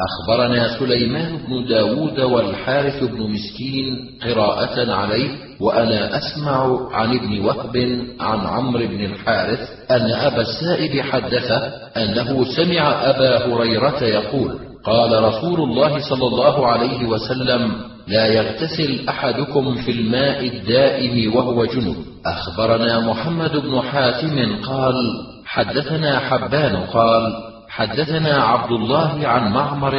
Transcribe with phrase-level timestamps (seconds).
[0.00, 7.76] أخبرنا سليمان بن داود والحارث بن مسكين قراءة عليه وأنا أسمع عن ابن وهب
[8.20, 9.60] عن عمرو بن الحارث
[9.90, 11.58] أن أبا السائب حدثه
[11.96, 17.72] أنه سمع أبا هريرة يقول قال رسول الله صلى الله عليه وسلم
[18.08, 21.96] لا يغتسل أحدكم في الماء الدائم وهو جنب.
[22.26, 24.94] أخبرنا محمد بن حاتم قال
[25.44, 29.94] حدثنا حبان قال حدثنا عبد الله عن معمر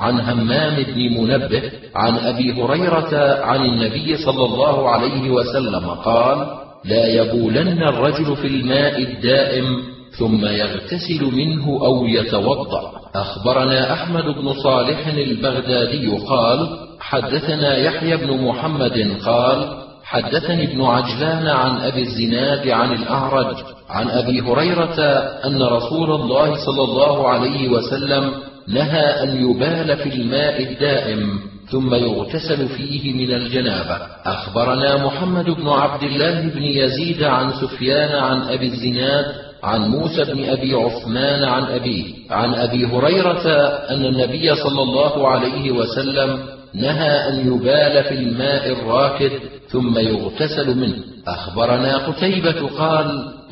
[0.00, 1.62] عن همام بن منبه
[1.94, 6.46] عن أبي هريرة عن النبي صلى الله عليه وسلم قال
[6.84, 9.82] لا يبولن الرجل في الماء الدائم
[10.18, 12.92] ثم يغتسل منه أو يتوضأ.
[13.14, 16.68] أخبرنا أحمد بن صالح البغدادي قال
[17.00, 23.56] حدثنا يحيى بن محمد قال حدثني ابن عجلان عن أبي الزناد عن الأعرج
[23.88, 25.00] عن أبي هريرة
[25.44, 28.32] أن رسول الله صلى الله عليه وسلم
[28.68, 33.98] نهى أن يبال في الماء الدائم ثم يغتسل فيه من الجنابة.
[34.24, 39.24] أخبرنا محمد بن عبد الله بن يزيد عن سفيان عن أبي الزناد
[39.62, 43.48] عن موسى بن أبي عثمان عن أبيه عن أبي هريرة
[43.90, 46.38] أن النبي صلى الله عليه وسلم
[46.74, 49.32] نهى أن يبال في الماء الراكد
[49.76, 50.96] ثم يغتسل منه.
[51.26, 53.06] أخبرنا قتيبة قال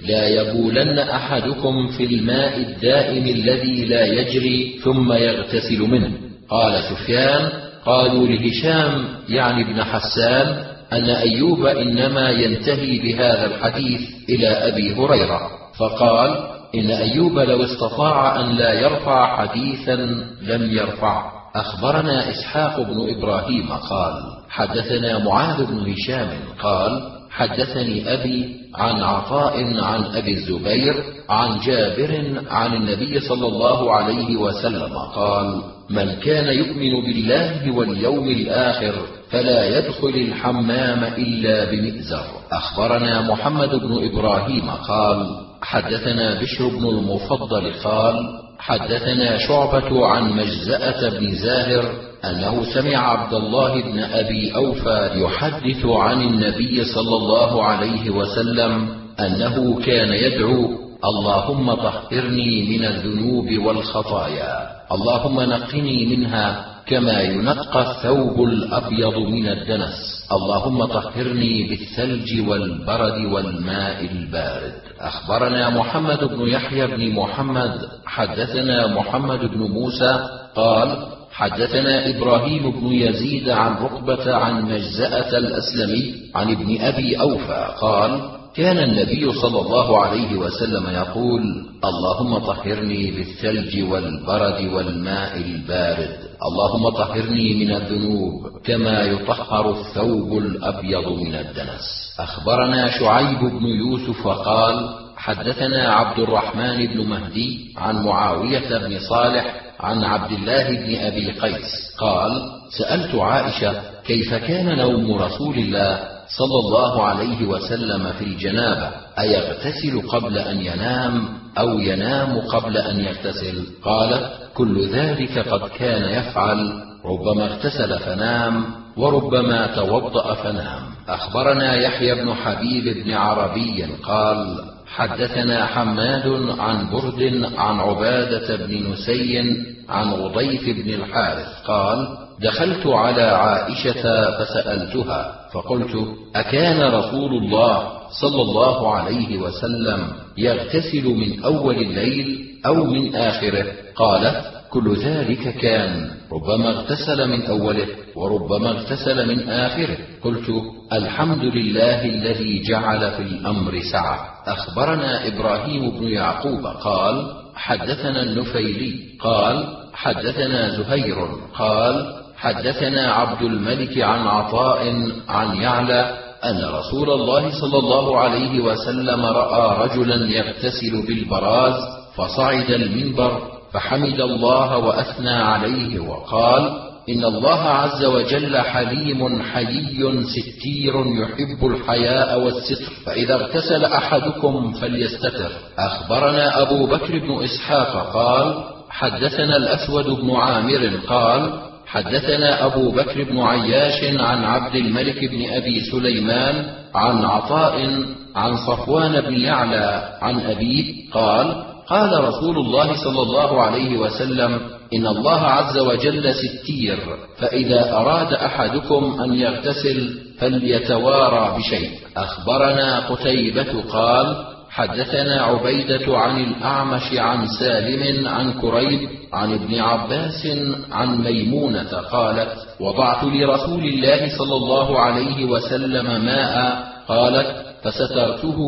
[0.09, 6.11] لا يبولن أحدكم في الماء الدائم الذي لا يجري ثم يغتسل منه.
[6.49, 7.49] قال سفيان
[7.87, 15.51] قالوا لهشام يعني ابن حسان أن أيوب إنما ينتهي بهذا الحديث إلى أبي هريرة.
[15.79, 16.37] فقال
[16.75, 19.97] إن أيوب لو استطاع أن لا يرفع حديثا
[20.43, 21.34] لم يرفعه.
[21.57, 26.29] أخبرنا إسحاق بن إبراهيم قال حدثنا معاذ بن هشام
[26.63, 34.37] قال حدثني أبي عن عطاء عن أبي الزبير عن جابر عن النبي صلى الله عليه
[34.37, 38.95] وسلم قال من كان يؤمن بالله واليوم الآخر
[39.31, 42.25] فلا يدخل الحمام إلا بمئزر.
[42.53, 45.27] أخبرنا محمد بن إبراهيم قال
[45.63, 51.85] حدثنا بشر بن المفضل قال حدثنا شعبة عن مجزأة بن زاهر
[52.25, 58.89] أنه سمع عبد الله بن أبي أوفى يحدث عن النبي صلى الله عليه وسلم
[59.21, 69.19] أنه كان يدعو اللهم طهرني من الذنوب والخطايا اللهم نقني منها كما ينقى الثوب الأبيض
[69.19, 70.14] من الدنس.
[70.33, 74.75] اللهم طهرني بالثلج والبرد والماء البارد.
[75.01, 80.97] أخبرنا محمد بن يحيى بن محمد حدثنا محمد بن موسى قال
[81.33, 88.21] حدثنا إبراهيم بن يزيد عن رقبه عن مجزأة الأسلمي عن ابن أبي أوفى قال
[88.57, 91.43] كان النبي صلى الله عليه وسلم يقول
[91.85, 96.17] اللهم طهرني بالثلج والبرد والماء البارد.
[96.43, 102.15] اللهم طهرني من الذنوب كما يطهر الثوب الأبيض من الدنس.
[102.19, 110.05] أخبرنا شعيب بن يوسف قال حدثنا عبد الرحمن بن مهدي عن معاوية بن صالح عن
[110.05, 112.43] عبد الله بن أبي قيس قال
[112.79, 115.99] سألت عائشة كيف كان نوم رسول الله
[116.39, 121.29] صلى الله عليه وسلم في الجنابة أيغتسل قبل أن ينام؟
[121.59, 123.67] أو ينام قبل أن يغتسل.
[123.83, 126.73] قالت كل ذلك قد كان يفعل.
[127.05, 128.65] ربما اغتسل فنام
[128.97, 130.83] وربما توضأ فنام.
[131.09, 136.27] أخبرنا يحيى بن حبيب بن عربي قال حدثنا حماد
[136.59, 139.43] عن برد عن عبادة بن نسي
[139.89, 142.09] عن رضيف بن الحارث قال
[142.41, 145.97] دخلت على عائشة فسألتها فقلت
[146.37, 147.89] أكان رسول الله
[148.21, 153.67] صلى الله عليه وسلم يغتسل من أول الليل أو من آخره.
[153.97, 157.87] قالت كل ذلك كان ربما اغتسل من أوله
[158.17, 159.97] وربما اغتسل من آخره.
[160.25, 160.51] قلت
[160.93, 164.19] الحمد لله الذي جعل في الأمر سعة.
[164.47, 171.17] أخبرنا إبراهيم بن يعقوب قال حدثنا النفيلي قال حدثنا زهير
[171.59, 179.27] قال حدثنا عبد الملك عن عطاء عن يعلى أن رسول الله صلى الله عليه وسلم
[179.27, 181.75] رأى رجلا يغتسل بالبراز
[182.17, 183.43] فصعد المنبر
[183.73, 192.93] فحمد الله وأثنى عليه وقال إن الله عز وجل حليم حيي ستير يحب الحياء والستر
[193.07, 195.51] فإذا اغتسل أحدكم فليستتر.
[195.79, 201.53] أخبرنا أبو بكر بن إسحاق قال حدثنا الأسود بن عامر قال
[201.95, 206.65] حدثنا أبو بكر بن عياش عن عبد الملك بن أبي سليمان
[206.95, 208.05] عن عطاء
[208.37, 214.61] عن صفوان بن يعلى عن ابيه قال قال رسول الله صلى الله عليه وسلم
[214.95, 216.99] إن الله عز وجل ستير
[217.39, 221.91] فإذا أراد أحدكم أن يغتسل فليتوارى بشيء.
[222.17, 224.37] أخبرنا قتيبة قال
[224.71, 230.47] حدثنا عبيدة عن الأعمش عن سالم عن كريب عن ابن عباس
[230.93, 238.59] عن ميمونة قالت: وضعت لرسول الله صلى الله عليه وسلم ماء قالت: فسترته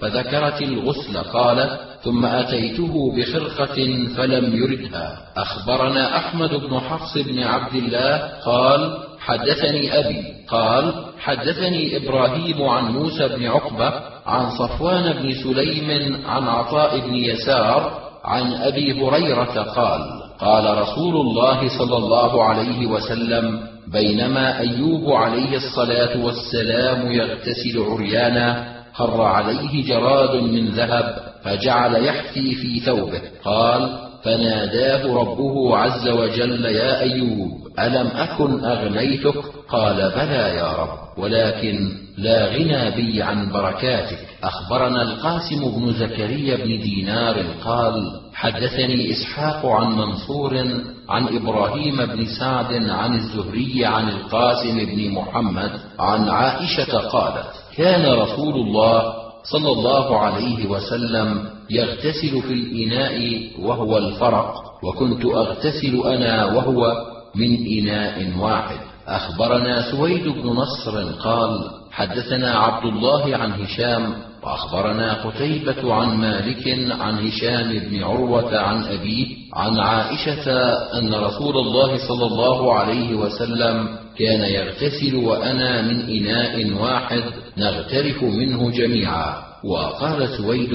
[0.00, 5.18] فذكرت الغسل قالت: ثم أتيته بخرقة فلم يردها.
[5.36, 13.28] أخبرنا أحمد بن حفص بن عبد الله قال: حدثني أبي قال: حدثني إبراهيم عن موسى
[13.28, 13.92] بن عقبة
[14.26, 20.00] عن صفوان بن سليم عن عطاء بن يسار عن أبي هريرة قال
[20.40, 23.60] قال رسول الله صلى الله عليه وسلم
[23.92, 32.80] بينما أيوب عليه الصلاة والسلام يغتسل عريانا خر عليه جراد من ذهب فجعل يحفي في
[32.80, 33.20] ثوبه.
[33.44, 39.34] قال فناداه ربه عز وجل يا أيوب ألم أكن أغنيتك؟
[39.68, 44.18] قال بلى يا رب ولكن لا غنى بي عن بركاتك.
[44.42, 47.94] أخبرنا القاسم بن زكريا بن دينار قال
[48.34, 50.56] حدثني إسحاق عن منصور
[51.08, 57.46] عن إبراهيم بن سعد عن الزهري عن القاسم بن محمد عن عائشة قالت
[57.76, 63.16] كان رسول الله صلى الله عليه وسلم يغتسل في الإناء
[63.60, 68.78] وهو الفرق وكنت أغتسل أنا وهو من إناء واحد.
[69.08, 74.14] أخبرنا سويد بن نصر قال حدثنا عبد الله عن هشام
[74.46, 76.68] وأخبرنا قتيبة عن مالك
[77.00, 83.88] عن هشام بن عروة عن ابيه عن عائشة أن رسول الله صلى الله عليه وسلم
[84.18, 87.22] كان يغتسل وأنا من إناء واحد
[87.56, 89.34] نغترف منه جميعا.
[89.64, 90.74] وقال سويد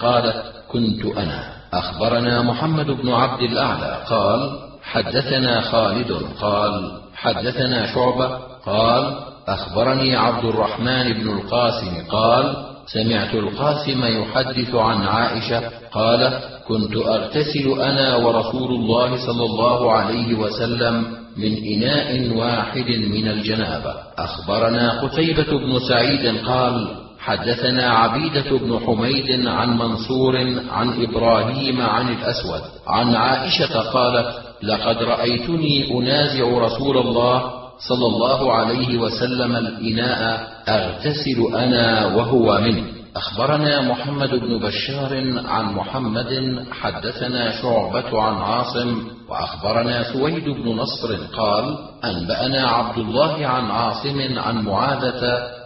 [0.00, 1.52] قالت كنت أنا.
[1.72, 6.12] أخبرنا محمد بن عبد الأعلى قال حدثنا خالد.
[6.40, 8.38] قال حدثنا شعبة.
[8.66, 9.18] قال
[9.48, 12.08] أخبرني عبد الرحمن بن القاسم.
[12.10, 15.62] قال سمعت القاسم يحدث عن عائشة
[15.92, 21.06] قال كنت أغتسل أنا ورسول الله صلى الله عليه وسلم
[21.36, 23.94] من إناء واحد من الجنابة.
[24.18, 26.88] أخبرنا قتيبة بن سعيد قال
[27.18, 30.36] حدثنا عبيدة بن حميد عن منصور
[30.70, 34.26] عن إبراهيم عن الأسود عن عائشة قالت
[34.62, 42.84] لقد رأيتني أنازع رسول الله صلى الله عليه وسلم الإناء أغتسل أنا وهو منه
[43.16, 51.78] أخبرنا محمد بن بشار عن محمد حدثنا شعبة عن عاصم وأخبرنا سويد بن نصر قال
[52.04, 55.22] أنبأنا عبد الله عن عاصم عن معاذة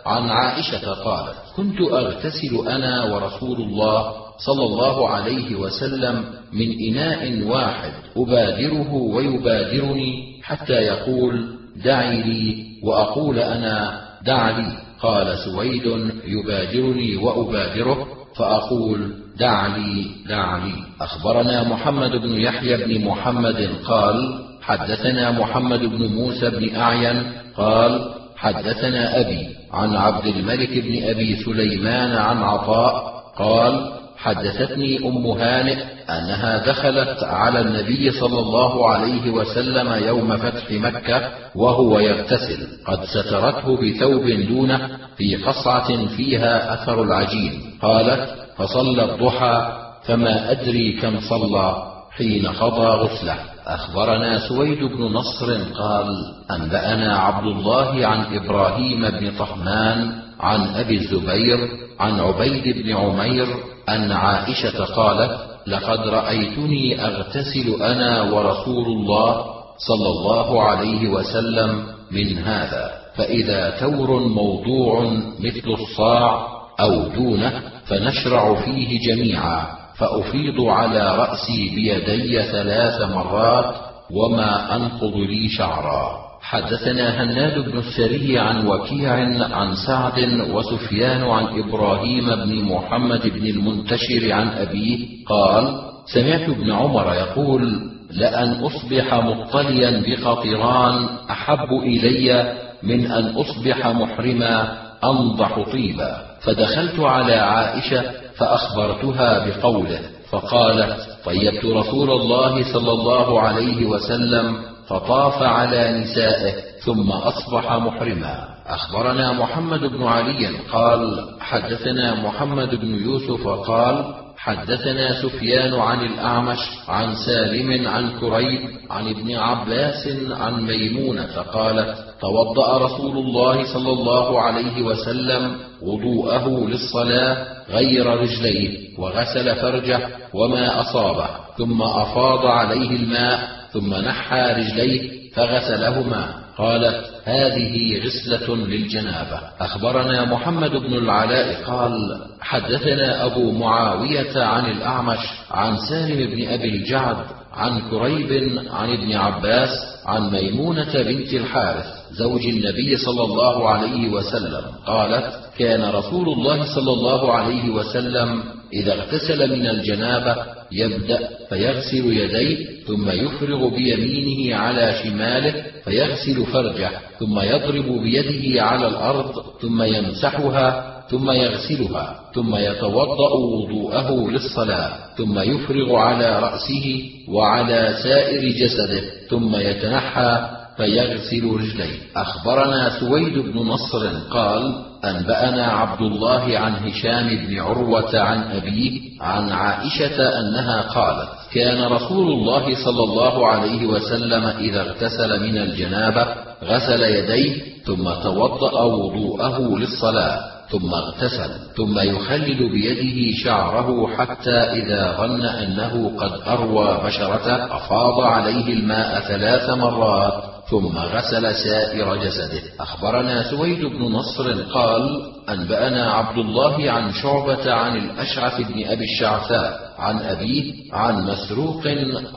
[0.06, 4.12] عن عائشة قالت كنت أغتسل أنا ورسول الله
[4.46, 14.00] صلى الله عليه وسلم من إناء واحد أبادره ويبادرني حتى يقول دعي لي وأقول أنا
[14.26, 14.72] دع لي.
[15.02, 15.82] قال سويد
[16.24, 18.06] يبادرني وأبادره
[18.36, 20.72] فأقول دع لي دع لي.
[21.00, 27.22] أخبرنا محمد بن يحيى بن محمد قال حدثنا محمد بن موسى بن أعين
[27.56, 35.78] قال حدثنا أبي عن عبد الملك بن أبي سليمان عن عطاء قال حدثتني أم هانئ
[36.10, 43.76] أنها دخلت على النبي صلى الله عليه وسلم يوم فتح مكة وهو يغتسل قد سترته
[43.76, 47.52] بثوب دونه في قصعة فيها أثر العجين.
[47.82, 49.72] قالت فصلى الضحى
[50.04, 51.82] فما أدري كم صلى
[52.16, 53.36] حين قضى غسله.
[53.66, 56.06] أخبرنا سويد بن نصر قال
[56.50, 61.68] أنبأنا عبد الله عن إبراهيم بن طهمان عن أبي الزبير
[62.00, 63.46] عن عبيد بن عمير
[63.88, 69.44] أن عائشة قالت لقد رأيتني أغتسل أنا ورسول الله
[69.78, 76.46] صلى الله عليه وسلم من هذا فإذا تور موضوع مثل الصاع
[76.80, 79.66] أو دونه فنشرع فيه جميعا
[79.96, 83.74] فأفيض على رأسي بيدي ثلاث مرات
[84.10, 86.29] وما أنقض لي شعرا.
[86.42, 89.12] حدثنا هناد بن السري عن وكيع
[89.56, 95.74] عن سعد وسفيان عن إبراهيم بن محمد بن المنتشر عن أبيه قال
[96.14, 105.70] سمعت ابن عمر يقول لأن أصبح مطليا بقطران أحب إلي من أن أصبح محرما أنضح
[105.72, 106.16] طيبا.
[106.40, 108.02] فدخلت على عائشة
[108.36, 114.56] فأخبرتها بقوله فقالت طيبت رسول الله صلى الله عليه وسلم
[114.90, 116.54] فطاف على نسائه
[116.84, 118.48] ثم أصبح محرما.
[118.66, 127.14] أخبرنا محمد بن علي قال حدثنا محمد بن يوسف قال حدثنا سفيان عن الأعمش عن
[127.14, 134.82] سالم عن كريب عن ابن عباس عن ميمونة قالت توضأ رسول الله صلى الله عليه
[134.82, 141.28] وسلم وضوءه للصلاة غير رجليه وغسل فرجه وما أصابه
[141.58, 146.40] ثم أفاض عليه الماء ثم نحى رجليه فغسلهما.
[146.58, 149.40] قالت هذه غسلة للجنابة.
[149.60, 151.92] أخبرنا محمد بن العلاء قال
[152.40, 155.18] حدثنا أبو معاوية عن الأعمش
[155.50, 157.16] عن سالم بن أبي الجعد
[157.52, 159.68] عن كريب عن ابن عباس
[160.06, 164.64] عن ميمونة بنت الحارث زوج النبي صلى الله عليه وسلم.
[164.86, 172.66] قالت كان رسول الله صلى الله عليه وسلم إذا اغتسل من الجنابة يبدأ فيغسل يديه
[172.86, 181.30] ثم يفرغ بيمينه على شماله فيغسل فرجه ثم يضرب بيده على الأرض ثم يمسحها ثم
[181.30, 191.44] يغسلها ثم يتوضأ وضوءه للصلاة ثم يفرغ على رأسه وعلى سائر جسده ثم يتنحى فيغسل
[191.44, 191.98] رجليه.
[192.16, 199.48] أخبرنا سويد بن نصر قال أنبأنا عبد الله عن هشام بن عروة عن أبيه عن
[199.52, 206.26] عائشة أنها قالت كان رسول الله صلى الله عليه وسلم إذا اغتسل من الجنابة
[206.64, 215.42] غسل يديه ثم توضأ وضوءه للصلاة ثم اغتسل ثم يخلل بيده شعره حتى إذا ظن
[215.42, 220.59] أنه قد أروى بشرته أفاض عليه الماء ثلاث مرات.
[220.70, 222.62] ثم غسل سائر جسده.
[222.80, 229.94] أخبرنا سويد بن نصر قال أنبأنا عبد الله عن شعبة عن الأشعث بن أبي الشعثاء
[229.98, 231.86] عن أبيه عن مسروق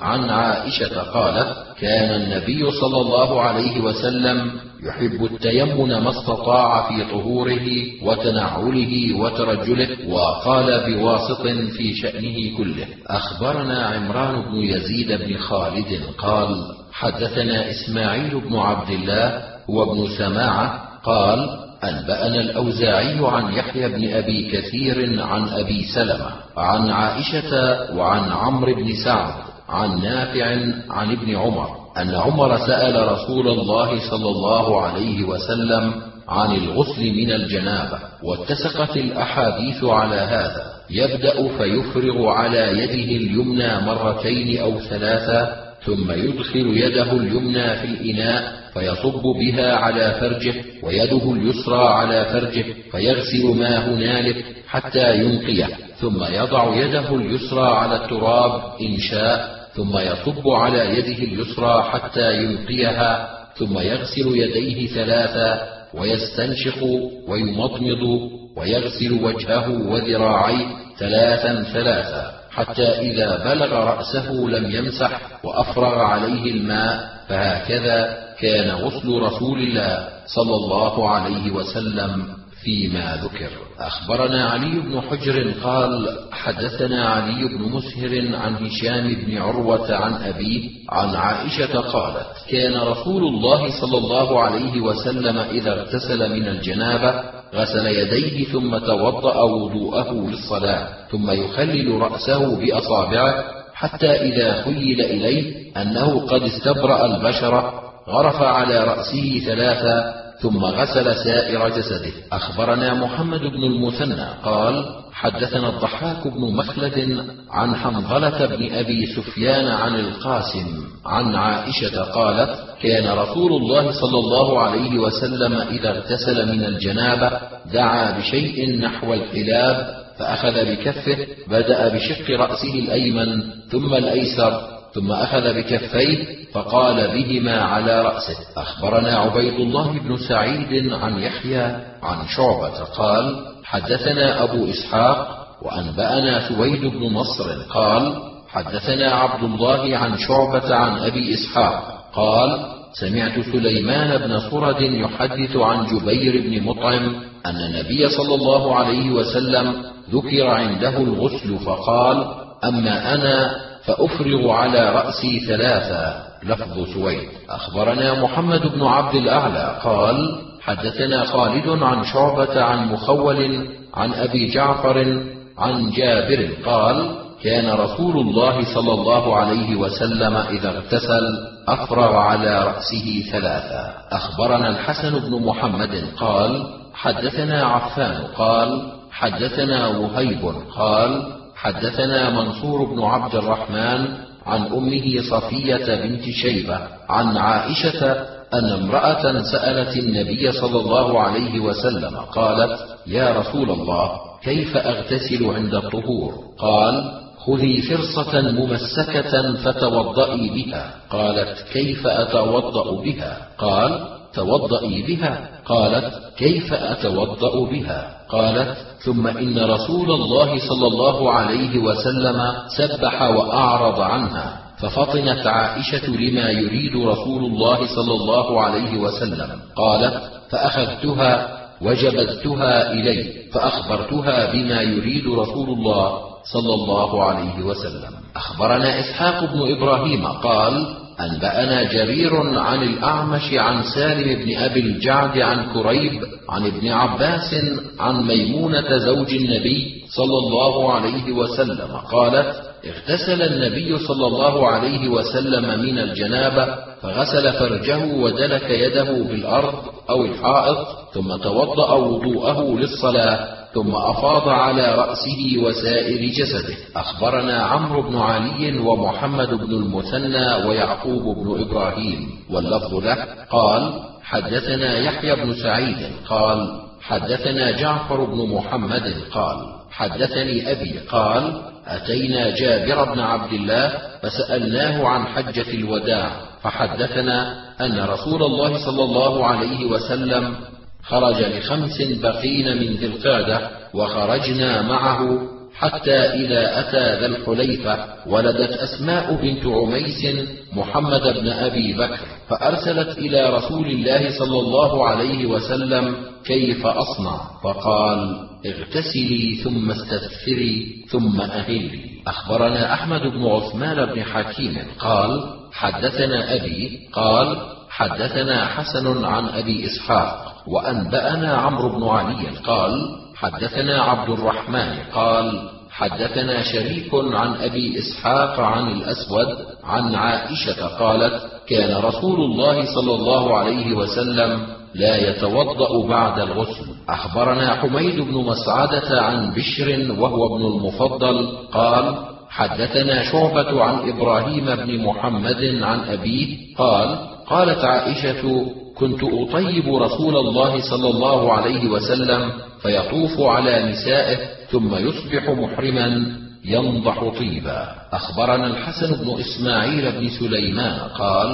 [0.01, 4.51] عن عائشة قالت كان النبي صلى الله عليه وسلم
[4.83, 7.67] يحب التيمن ما استطاع في طهوره
[8.03, 12.87] وتنعله وترجله وقال بواسط في شأنه كله.
[13.07, 21.50] أخبرنا عمران بن يزيد بن خالد قال حدثنا إسماعيل بن عبد الله وابن سماعة قال
[21.83, 27.51] أنبأنا الأوزاعي عن يحيى بن أبي كثير عن أبي سلمة عن عائشة
[27.95, 29.33] وعن عمرو بن سعد
[29.69, 30.45] عن نافع
[30.89, 35.93] عن ابن عمر أن عمر سأل رسول الله صلى الله عليه وسلم
[36.29, 44.79] عن الغسل من الجنابة واتسقت الأحاديث على هذا يبدأ فيفرغ على يده اليمنى مرتين أو
[44.79, 52.65] ثلاثة ثم يدخل يده اليمنى في الإناء فيصب بها على فرجه ويده اليسرى على فرجه
[52.91, 55.67] فيغسل ما هنالك حتى ينقيه.
[56.01, 63.29] ثم يضع يده اليسرى على التراب إن شاء ثم يصب على يده اليسرى حتى ينقيها
[63.57, 65.61] ثم يغسل يديه ثلاثا
[65.93, 66.83] ويستنشق
[67.27, 70.65] ويمضمض ويغسل وجهه وذراعيه
[70.99, 72.42] ثلاثا ثلاثا.
[72.55, 80.55] حتى إذا بلغ رأسه لم يمسح وأفرغ عليه الماء فهكذا كان غسل رسول الله صلى
[80.55, 82.27] الله عليه وسلم
[82.63, 83.50] فيما ذكر.
[83.79, 90.69] أخبرنا علي بن حجر قال حدثنا علي بن مسهر عن هشام بن عروة عن أبيه
[90.89, 97.88] عن عائشة قالت كان رسول الله صلى الله عليه وسلم إذا اغتسل من الجنابة غسل
[97.88, 103.43] يديه ثم توضأ وضوءه للصلاه ثم يخلل رأسه بأصابعه
[103.74, 107.74] حتى إذا خيل إليه أنه قد استبرأ البشره
[108.10, 112.11] غرف على رأسه ثلاثا ثم غسل سائر جسده.
[112.31, 119.95] أخبرنا محمد بن المثنى قال حدثنا الضحاك بن مخلد عن حنظلة بن أبي سفيان عن
[119.95, 127.31] القاسم عن عائشة قالت كان رسول الله صلى الله عليه وسلم إذا اغتسل من الجنابة
[127.73, 136.43] دعا بشيء نحو الحلاب فأخذ بكفه بدأ بشق رأسه الأيمن ثم الأيسر ثم أخذ بكفيه
[136.53, 138.38] فقال بهما على رأسه.
[138.57, 141.63] أخبرنا عبيد الله بن سعيد عن يحيى
[142.03, 148.15] عن شعبة قال حدثنا أبو إسحاق وأنبأنا سويد بن نصر قال
[148.50, 155.85] حدثنا عبد الله عن شعبة عن أبي إسحاق قال سمعت سليمان بن صرد يحدث عن
[155.85, 162.25] جبير بن مطعم أن النبي صلى الله عليه وسلم ذكر عنده الغسل فقال
[162.63, 167.29] أما أنا فأفرغ على رأسي ثلاثا لفظ سويد.
[167.49, 170.17] أخبرنا محمد بن عبد الأعلى قال
[170.61, 175.23] حدثنا خالد عن شعبة عن مخول عن أبي جعفر
[175.57, 181.23] عن جابر قال كان رسول الله صلى الله عليه وسلم إذا اغتسل
[181.67, 186.63] أفرغ على رأسه ثلاثا أخبرنا الحسن بن محمد قال
[186.93, 191.23] حدثنا عفان قال حدثنا وهيب قال
[191.63, 194.08] حدثنا منصور بن عبد الرحمن
[194.46, 196.79] عن أمه صفية بنت شيبة
[197.10, 198.12] عن عائشة
[198.53, 205.75] أن امرأة سألت النبي صلى الله عليه وسلم قالت يا رسول الله كيف أغتسل عند
[205.75, 210.93] الطهور؟ قال خذي فرصة ممسكة فتوضئي بها.
[211.10, 220.11] قالت كيف أتوضأ بها؟ قال توضئي بها؟ قالت كيف أتوضأ بها؟ قالت ثم إن رسول
[220.11, 228.13] الله صلى الله عليه وسلم سبح وأعرض عنها ففطنت عائشة لما يريد رسول الله صلى
[228.13, 229.49] الله عليه وسلم.
[229.75, 236.19] قالت فأخذتها وجبذتها إلي فأخبرتها بما يريد رسول الله
[236.53, 238.13] صلى الله عليه وسلم.
[238.35, 245.74] أخبرنا إسحاق بن إبراهيم قال أنبأنا جرير عن الأعمش عن سالم بن أبي الجعد عن
[245.74, 247.55] كريب عن ابن عباس
[248.00, 252.55] عن ميمونة زوج النبي صلى الله عليه وسلم قالت
[252.86, 259.75] اغتسل النبي صلى الله عليه وسلم من الجنابة فغسل فرجه ودلك يده بالأرض
[260.10, 266.75] أو الحائط ثم توضأ وضوءه للصلاة ثم أفاض على رأسه وسائر جسده.
[266.96, 272.30] أخبرنا عمرو بن علي ومحمد بن المثنى ويعقوب بن إبراهيم.
[272.50, 273.18] واللفظ له
[273.50, 279.58] قال حدثنا يحيى بن سعيد قال حدثنا جعفر بن محمد قال
[279.92, 288.44] حدثني أبي قال أتينا جابر بن عبد الله فسألناه عن حجة الوداع فحدثنا أن رسول
[288.44, 290.56] الله صلى الله عليه وسلم
[291.05, 299.36] خرج لخمس بقين من ذي القعدة وخرجنا معه حتى إذا أتى ذا الحليفة ولدت أسماء
[299.41, 300.25] بنت عميس
[300.74, 302.19] محمد بن أبي بكر
[302.50, 311.41] فأرسلت إلى رسول الله صلى الله عليه وسلم كيف أصنع؟ فقال اغتسلي ثم استغفري ثم
[311.41, 312.00] أهلي.
[312.27, 317.57] أخبرنا أحمد بن عثمان بن حكيم قال حدثنا أبي قال
[317.89, 320.52] حدثنا حسن عن أبي إسحاق.
[320.67, 322.92] وأنبأنا عمرو بن علي قال
[323.35, 329.48] حدثنا عبد الرحمن قال حدثنا شريك عن أبي إسحاق عن الأسود
[329.83, 336.85] عن عائشة قالت كان رسول الله صلى الله عليه وسلم لا يتوضأ بعد الغسل.
[337.09, 342.16] أخبرنا حميد بن مسعدة عن بشر وهو ابن المفضل قال
[342.50, 348.66] حدثنا شعبة عن إبراهيم بن محمد عن أبيه قال قالت عائشة
[349.03, 354.37] كنت أطيب رسول الله صلى الله عليه وسلم فيطوف على نسائه
[354.72, 357.87] ثم يصبح محرما ينضح طيبا.
[358.11, 361.50] أخبرنا الحسن بن إسماعيل بن سليمان قال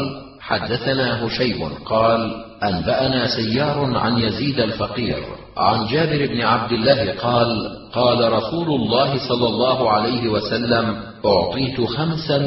[0.50, 2.32] حدثنا هشيم قال
[2.64, 5.24] أنبأنا سيار عن يزيد الفقير
[5.58, 7.48] عن جابر بن عبد الله قال
[7.94, 12.38] قال رسول الله صلى الله عليه وسلم أعطيت خمسا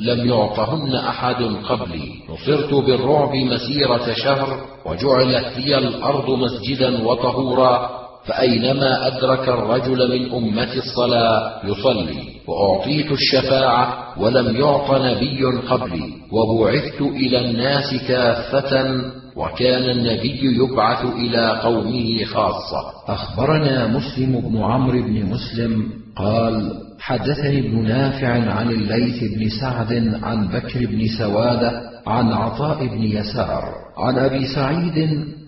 [0.00, 7.99] لم يعطهن أحد قبلي نصرت بالرعب مسيرة شهر وجعلت لي الأرض مسجدا وطهورا.
[8.30, 17.50] فأينما أدرك الرجل من أمة الصلاة يصلي وأعطيت الشفاعة ولم يعط نبي قبلي وبعثت إلى
[17.50, 18.94] الناس كافة
[19.36, 22.82] وكان النبي يبعث إلى قومه خاصة.
[23.08, 30.48] أخبرنا مسلم بن عمرو بن مسلم قال حدثني ابن نافع عن الليث بن سعد عن
[30.48, 33.64] بكر بن سوادة عن عطاء بن يسار
[33.98, 34.98] عن أبي سعيد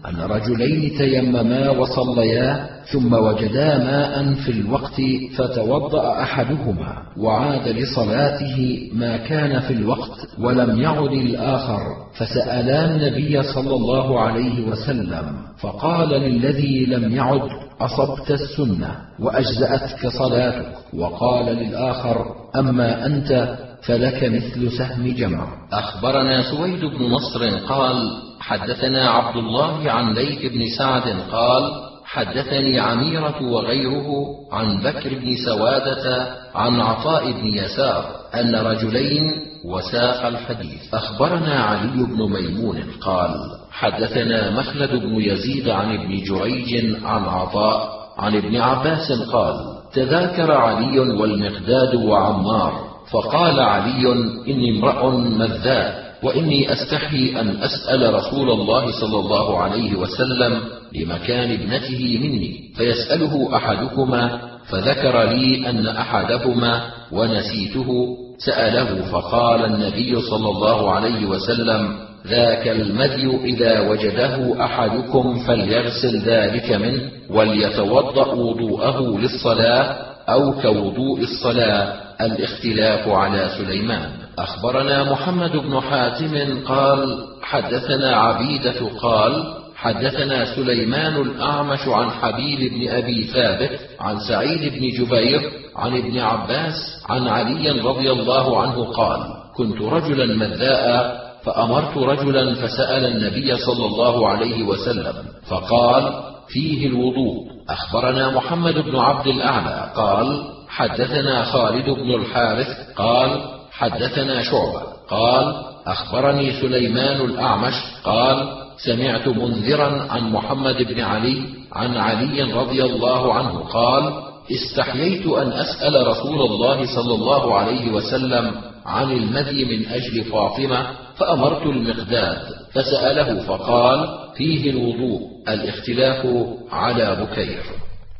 [0.09, 5.01] أن رجلين تيمما وصليا ثم وجدا ماء في الوقت
[5.37, 11.81] فتوضأ أحدهما وعاد لصلاته ما كان في الوقت ولم يعد الآخر
[12.19, 17.49] فسألا النبي صلى الله عليه وسلم فقال للذي لم يعد
[17.81, 27.05] أصبت السنة وأجزأتك صلاتك وقال للآخر أما أنت فلك مثل سهم جمع أخبرنا سويد بن
[27.05, 31.73] نصر قال حدثنا عبد الله عن ليث بن سعد قال
[32.05, 34.07] حدثني عميرة وغيره
[34.53, 39.23] عن بكر بن سوادة عن عطاء بن يسار أن رجلين
[39.64, 40.95] وساق الحديث.
[40.95, 43.35] أخبرنا علي بن ميمون قال
[43.71, 49.55] حدثنا مخلد بن يزيد عن ابن جريج عن عطاء عن ابن عباس قال
[49.95, 54.12] تذاكر علي والمقداد وعمار فقال علي
[54.48, 60.61] إني امرأ مذاء وإني أستحي أن أسأل رسول الله صلى الله عليه وسلم
[60.92, 70.90] لمكان ابنته مني فيسأله أحدكما فذكر لي أن أحدهما ونسيته سأله فقال النبي صلى الله
[70.90, 71.96] عليه وسلم
[72.27, 83.08] ذاك المذي إذا وجده أحدكم فليغسل ذلك منه وليتوضأ وضوءه للصلاة أو كوضوء الصلاة الاختلاف
[83.08, 84.11] على سليمان.
[84.38, 93.24] أخبرنا محمد بن حاتم قال حدثنا عبيدة قال حدثنا سليمان الأعمش عن حبيب بن أبي
[93.24, 95.40] ثابت عن سعيد بن جبير
[95.76, 96.74] عن ابن عباس
[97.08, 99.20] عن علي رضي الله عنه قال
[99.56, 105.14] كنت رجلا مذاء فأمرت رجلا فسأل النبي صلى الله عليه وسلم
[105.48, 107.52] فقال فيه الوضوء.
[107.68, 113.40] أخبرنا محمد بن عبد الأعلى قال حدثنا خالد بن الحارث قال
[113.72, 115.55] حدثنا شعبة قال
[115.87, 123.59] أخبرني سليمان الأعمش قال سمعت منذرا عن محمد بن علي عن علي رضي الله عنه
[123.59, 124.12] قال
[124.53, 128.55] استحييت أن أسأل رسول الله صلى الله عليه وسلم
[128.87, 136.26] عن المذي من أجل فاطمة فأمرت المقداد فسأله فقال فيه الوضوء الاختلاف
[136.70, 137.62] على بكير.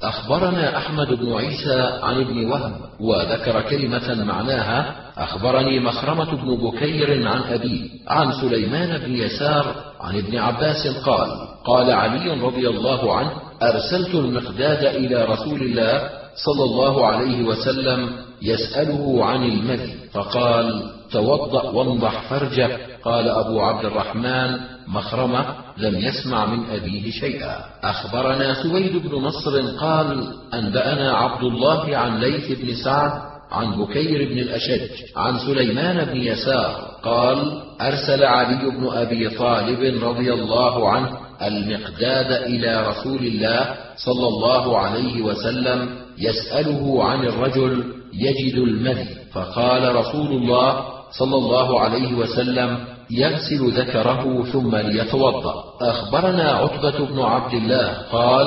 [0.02, 7.40] أخبرنا أحمد بن عيسى عن ابن وهب وذكر كلمة معناها أخبرني مخرمة بن بكير عن
[7.42, 11.30] أبيه عن سليمان بن يسار عن ابن عباس قال
[11.64, 13.30] قال علي رضي الله عنه
[13.62, 16.10] أرسلت المقداد إلى رسول الله
[16.44, 18.10] صلى الله عليه وسلم
[18.42, 20.82] يسأله عن المذي فقال
[21.12, 22.79] توضأ وانضح فرجه.
[23.05, 24.57] قال أبو عبد الرحمن
[24.88, 25.46] مخرمة
[25.79, 27.57] لم يسمع من أبيه شيئا.
[27.83, 33.12] أخبرنا سويد بن نصر قال أنبأنا عبد الله عن ليث بن سعد
[33.51, 36.75] عن بكير بن الأشج عن سليمان بن يسار.
[37.03, 41.11] قال أرسل علي بن أبي طالب رضي الله عنه
[41.42, 49.09] المقداد إلى رسول الله صلى الله عليه وسلم يسأله عن الرجل يجد المذي.
[49.33, 52.79] فقال رسول الله صلى الله عليه وسلم
[53.11, 55.64] يغسل ذكره ثم ليتوضأ.
[55.81, 58.46] أخبرنا عتبة بن عبد الله قال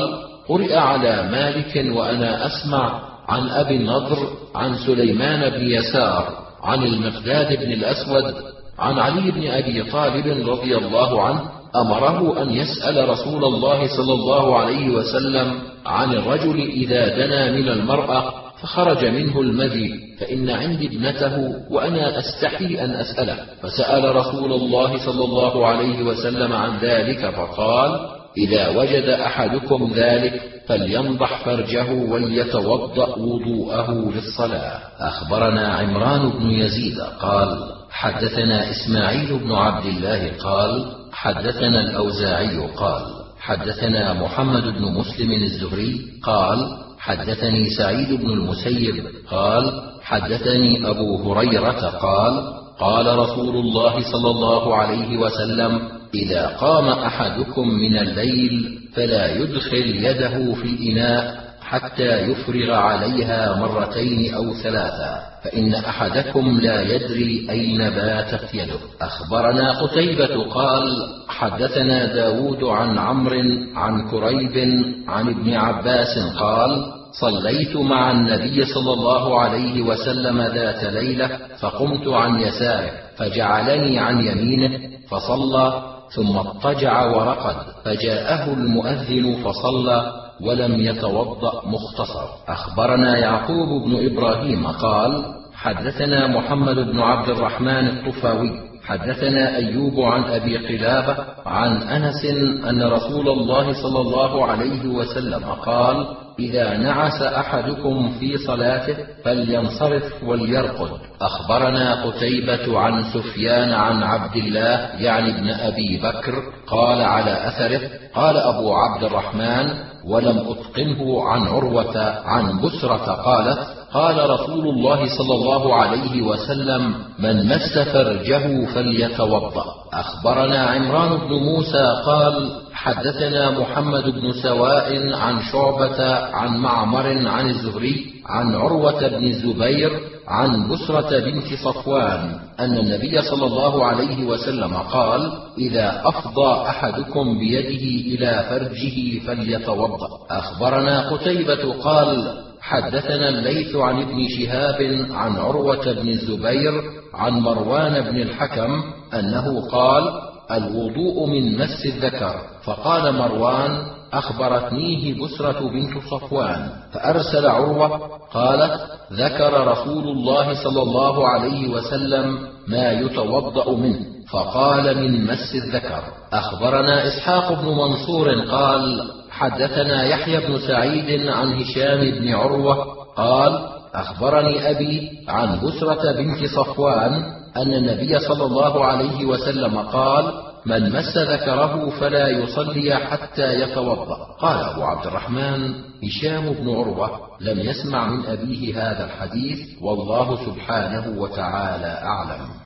[0.50, 4.18] قرئ على مالك وأنا أسمع عن أبي النضر
[4.56, 6.30] عن سليمان بن يسار
[6.64, 8.34] عن المقداد بن الأسود
[8.80, 11.42] عن علي بن أبي طالب رضي الله عنه
[11.76, 18.34] أمره أن يسأل رسول الله صلى الله عليه وسلم عن الرجل إذا دنا من المرأة
[18.66, 23.38] فخرج منه المذي فإن عندي ابنته وأنا أستحي أن أسأله.
[23.62, 28.00] فسأل رسول الله صلى الله عليه وسلم عن ذلك فقال
[28.38, 38.72] إذا وجد أحدكم ذلك فلينضح فرجه وليتوضأ وضوءه للصلاة أخبرنا عمران بن يزيد قال حدثنا
[38.72, 43.02] إسماعيل بن عبد الله قال حدثنا الأوزاعي قال
[43.40, 52.54] حدثنا محمد بن مسلم الزهري قال حدثني سعيد بن المسيب قال حدثني أبو هريرة قال
[52.80, 55.82] قال رسول الله صلى الله عليه وسلم
[56.14, 64.54] إذا قام أحدكم من الليل فلا يدخل يده في الإناء حتى يفرغ عليها مرتين أو
[64.54, 68.80] ثلاثا فإن أحدكم لا يدري أين باتت يده.
[69.02, 70.84] أخبرنا قتيبة قال
[71.28, 73.42] حدثنا داود عن عمرو
[73.76, 81.30] عن كريب عن ابن عباس قال صليت مع النبي صلى الله عليه وسلم ذات ليلة
[81.60, 85.84] فقمت عن يساره فجعلني عن يمينه فصلى
[86.16, 96.28] ثم اضطجع ورقد فجاءه المؤذن فصلى ولم يتوضأ مختصر أخبرنا يعقوب بن إبراهيم قال حدثنا
[96.28, 102.26] محمد بن عبد الرحمن الطفاوي حدثنا أيوب عن أبي قلابة عن أنس
[102.70, 106.08] أن رسول الله صلى الله عليه وسلم قال
[106.40, 110.90] إذا نعس أحدكم في صلاته فلينصرف وليرقد.
[111.22, 116.34] أخبرنا قتيبة عن سفيان عن عبد الله يعني ابن أبي بكر
[116.68, 119.70] قال على أثره قال أبو عبد الرحمن
[120.08, 127.48] ولم أتقنه عن عروة عن بسرة قالت قال رسول الله صلى الله عليه وسلم من
[127.48, 136.58] مس فرجه فليتوضأ أخبرنا عمران بن موسى قال حدثنا محمد بن سواء عن شعبة عن
[136.58, 139.92] معمر عن الزهري عن عروة بن الزبير
[140.28, 148.16] عن بسرة بنت صفوان أن النبي صلى الله عليه وسلم قال: إذا أفضى أحدكم بيده
[148.16, 150.08] إلى فرجه فليتوضأ.
[150.30, 158.22] أخبرنا قتيبة قال: حدثنا الليث عن ابن شهاب عن عروة بن الزبير عن مروان بن
[158.22, 160.04] الحكم أنه قال:
[160.52, 162.36] الوضوء من مس الذكر.
[162.64, 166.70] فقال مروان أخبرتنيه بسرة بنت صفوان.
[166.94, 168.82] فأرسل عروة قالت
[169.14, 174.06] ذكر رسول الله صلى الله عليه وسلم ما يتوضأ منه.
[174.32, 176.04] فقال من مس الذكر.
[176.34, 182.76] أخبرنا إسحاق بن منصور قال حدثنا يحيى بن سعيد عن هشام بن عروة
[183.16, 187.14] قال أخبرني أبي عن بسرة بنت صفوان
[187.58, 190.34] أن النبي صلى الله عليه وسلم قال
[190.66, 197.10] من مس ذكره فلا يصلي حتى يتوضأ قال أبو عبد الرحمن هشام بن عروة
[197.42, 202.65] لم يسمع من أبيه هذا الحديث والله سبحانه وتعالى أعلم